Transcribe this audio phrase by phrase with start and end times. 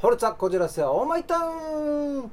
[0.00, 2.30] ホルツァこちらせオーマイタウン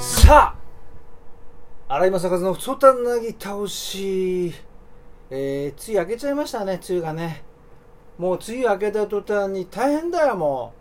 [0.00, 0.56] さ
[1.88, 4.52] あ荒井正和の太たなぎ倒し
[5.30, 7.44] えー、梅雨明けちゃいましたね梅雨がね。
[8.18, 10.72] もう梅雨明けた途端に大変だよも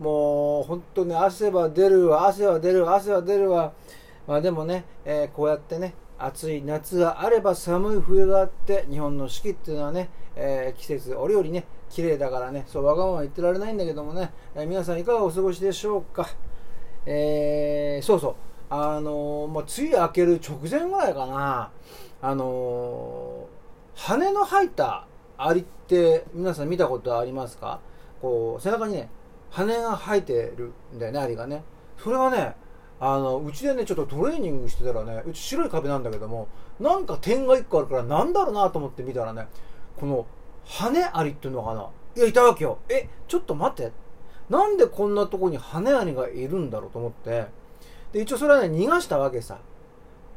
[0.00, 0.04] う。
[0.04, 3.74] もう本当に汗は出るわ汗は出るわ汗は出るわ。
[4.30, 16.28] まあでもね、えー、こうやってね暑い夏があれば寒い冬があって日本の四季っていうのはね、えー、季節折々ね綺麗だからねそうわがまま言ってられないんだけどもね、えー、皆さんいかがお過ごしでしょうか。
[17.06, 18.34] えー、そうそう。
[18.68, 21.72] あのー、まあ、梅雨明ける直前ぐらいかな。
[22.22, 23.48] あの
[23.96, 25.08] 羽の生えた
[25.38, 27.80] アリって皆さん見たことありますか？
[28.22, 29.10] こう背中にね
[29.50, 31.64] 羽が生えてるんだよねアリがね。
[31.98, 32.54] それはね
[33.00, 39.46] あのうちでねちょっとトレーニングしてたらねうち白い壁なんだけどもなんか点が1個あるからなんだろうなと思って見たらね
[39.98, 40.26] この
[40.66, 42.78] 羽アリっていうのかないやいたわけよ。
[42.88, 43.92] えちょっと待って。
[44.48, 47.46] なんでこんなとこに羽アリがいるんだろうと思って。
[48.12, 49.58] で一応それはね逃がしたわけさ。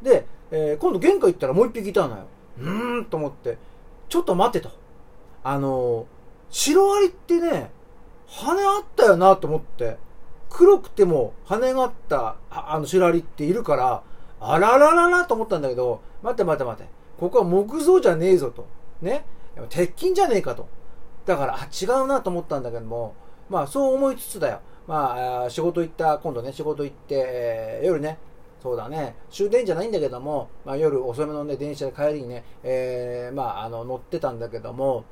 [0.01, 2.23] で、えー、今度玄関行ったらもう一匹いたのよ。
[2.59, 3.57] うーんと思って。
[4.09, 4.73] ちょっと待ってと。
[5.43, 6.05] あの
[6.49, 7.71] シロアリってね
[8.27, 9.97] 羽あったよなと思って。
[10.53, 14.03] 黒くても羽があったあのシロアリっているから
[14.39, 16.89] あららららと思ったんだけど待って待って待って。
[17.19, 18.67] ここは木造じゃねえぞと。
[19.01, 19.25] ね。
[19.69, 20.67] 鉄筋じゃねえかと。
[21.25, 23.15] だからあ違うなと思ったんだけども
[23.49, 24.59] まあそう思いつつだよ。
[24.85, 28.19] まあ仕事行った今度ね仕事行って、えー、夜ね。
[28.61, 29.15] そうだね。
[29.31, 35.05] 終電じゃないんだけども、まあ、夜遅めのね電車で帰りにね、えー、まああの乗ってたんだけども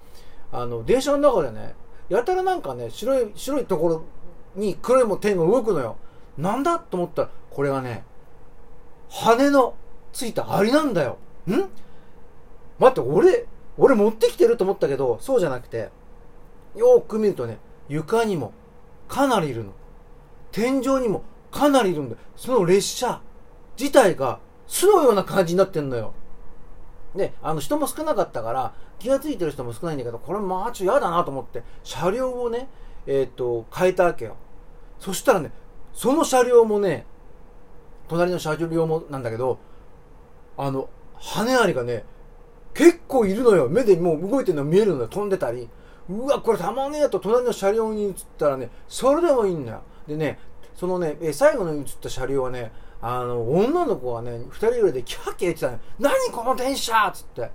[0.52, 1.74] あの電車の中でね
[2.10, 4.04] やたらなんかね白い白いところ
[4.56, 5.98] に黒いも点が動くのよ。
[6.38, 8.04] なんだと思ったらこれがね
[9.10, 9.76] 羽の
[10.14, 11.18] ついたアリなんだよ。
[11.48, 11.52] ん？
[12.80, 13.46] 待って俺
[13.78, 15.90] 俺持ってきてると思ったけどそうじゃなくて
[16.76, 17.58] よーく見るとね
[17.90, 18.54] 床にも
[19.08, 19.72] かなりいるの。
[20.52, 22.18] 天井にもかなりいるんだよ。
[22.36, 23.22] その列車
[23.80, 26.14] 自体が巣のような感じになってんのよ。
[27.16, 32.70] であの人も少なかったから気が付いてる人も少ないんだけどこれまあちょっと嫌だなと思って車両をね
[33.08, 34.36] えっ、と変えたわけよ。
[35.00, 35.52] そしたらね
[35.94, 37.06] その車両もね
[38.08, 39.60] 隣の車両もなんだけど
[40.58, 42.04] あの羽ありがね
[42.74, 43.68] 結構いるのよ。
[43.70, 45.08] 目でもう動いてるの見えるのよ。
[45.08, 45.70] 飛んでたり。
[46.10, 47.20] うわこれたまねえと。
[47.20, 49.82] 隣の車両に移ったらねそれでもいいんだよ。
[50.08, 50.40] でね
[50.76, 57.52] そのねえ最後の移った車両はねあの女の子がね2人ぐらいでキャッキャ言ってたの何この電車っつって。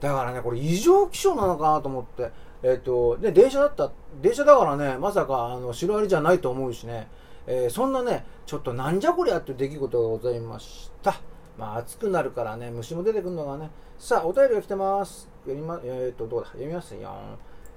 [0.00, 2.30] だからねこれ異常気象なのかなと思って。
[2.66, 7.06] えっ、ー、とで電車だった電車だからねまさかあのシロアリじゃないと思うしね、
[7.46, 11.20] えー、そんなねちょっとなんじゃこりゃって出来事がございました。
[11.56, 13.70] まあ暑くなるからね虫も出てくるのがね。
[13.98, 15.28] さあお便りが来てます。
[15.44, 16.46] 読みまえっ、ー、とどうだ？
[16.48, 17.14] 読みますよ。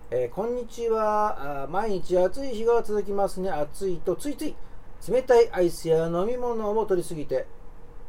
[0.10, 1.68] えー、こんにちは。
[1.70, 3.52] 毎日暑い日が続きますね。
[3.52, 4.56] 暑いとついつい
[5.08, 7.46] 冷たいアイスや飲み物を取りすぎて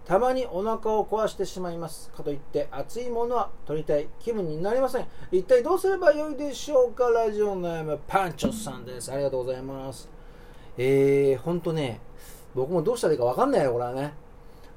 [0.07, 2.11] たまにお腹を壊してしまいます。
[2.11, 5.07] かといって熱いものは取りたい気分になりません。
[5.31, 7.09] 一体どうすればよいでしょうか？
[7.11, 9.13] ラジオネームパンチョスさんです。
[9.13, 10.09] ありがとうございます。
[10.77, 12.01] えー、ほんとね
[12.55, 14.13] 僕もどうしたらいいか分かんないよこれはね。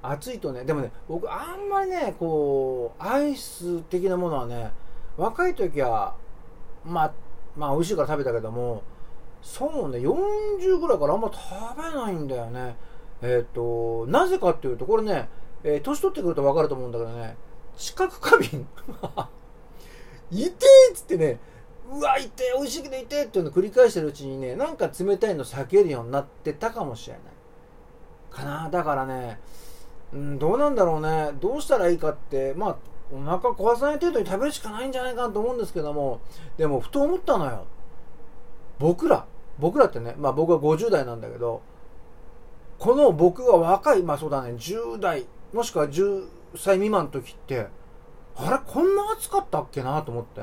[0.03, 4.71] 暑いとねでもね僕あんまりねこうアイス的なものはね
[5.15, 6.13] 若い時は
[6.85, 7.13] まあ
[7.55, 8.83] まあ美味しいから食べたけども
[9.41, 12.75] そうね40ぐらいからあんま食べないんだよね。
[13.23, 15.29] えっ、ー、となぜかっていうとこれね、
[15.63, 17.35] えー、年取ってくると分かると思うんだけどね
[17.77, 18.67] 知覚過敏
[20.29, 21.39] いてっつってね
[21.89, 27.23] うわ痛いて美味しいけど痛いっていうのを繰り返してるうちにねなんか冷たいの避けるようになってたかもしれない。
[28.29, 28.69] かな。
[28.69, 29.39] だからね
[30.11, 31.31] うんどうなんだろうね。
[31.39, 32.77] どうしたらいいかってまあ
[33.13, 36.19] お腹壊さない程度に食べるしかないんじゃないかなと思うんですけども
[36.57, 37.65] でもふと思ったのよ。
[38.79, 39.25] 僕ら。
[39.59, 41.61] 僕らってね、まあ僕は50代なんだけど、
[42.79, 47.67] この僕が若い、まあそうだね、10代、もしくは10歳未満の時って、
[48.35, 50.41] あれこんな暑かったっけなと思って。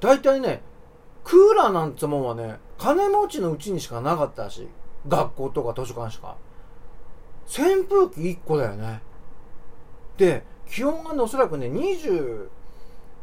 [0.00, 0.62] 大体ね、
[1.24, 4.68] クーラーなんつもんはね、金持ちのうちにしかなかったし、
[5.08, 6.36] 学校とか図書館しか。
[7.46, 9.02] 扇風機1個だよね。
[10.16, 12.48] で、気温がね、おそらくね、27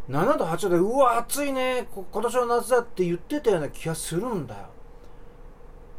[0.09, 4.67] 度、8度で、うわ、暑いね、今年の夏だって言ってたような気がするんだよ。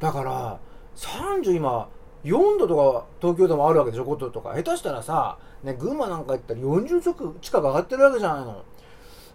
[0.01, 0.59] だから
[0.97, 1.89] 30今
[2.25, 4.55] 4度とか東京でもあるわけでしょ5度とか。
[4.55, 8.65] 下手したらさ、ね、群馬なんか行ったら40度近く上がってるわけじゃないの。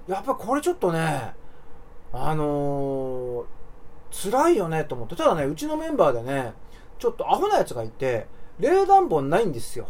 [0.07, 1.33] やっぱこれちょっとね
[2.11, 5.15] あのー、辛いよねと思って。
[5.15, 6.53] ただねうちのメンバーでね
[6.97, 8.27] ちょっとアホなやつがいて
[8.59, 9.87] 冷暖房ないんですよ。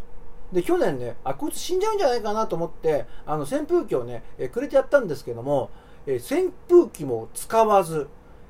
[0.52, 5.70] で去年ねあこいつ死んじゃうんじゃないかなと思ってあの扇風機をね、えくれてやったんですけども、
[6.06, 8.08] え扇風機も使わず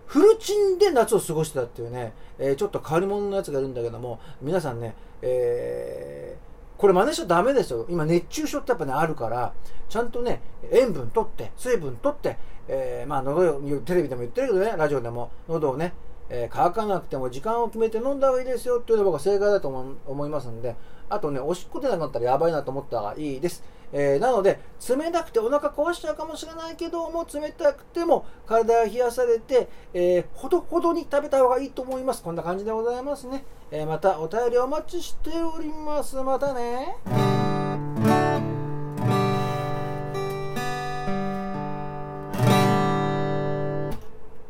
[0.09, 9.53] フルチンで夏を過ごしてたっていうね、えちょっと変わり者のやつがいるんだけども皆さんね、えー、これ真似しちゃダメですよ今熱中症ってやっぱねあるから
[9.87, 10.41] ちゃんとね
[10.71, 15.93] 塩分取って水分取って、えー、まあ喉テレビでも言ってるけどねラジオでも喉をね
[16.31, 20.75] えー、乾かなくても時間を決めて飲んだ方がいいですよっていうのが僕は正解だと思いますんで、
[21.09, 23.63] あとね、おしっこ出なくなったらやばいなと思った方がいいです。
[23.91, 32.21] えー、なので、冷たくてお腹壊しちゃうかもしれないけども、冷たくても体が冷やされて、えー、ほどほどに食べた方がいいと思います。
[32.21, 33.43] こんな感じでございますね。
[33.71, 36.15] えー、またお便りお待ちしております。
[36.17, 37.48] またね。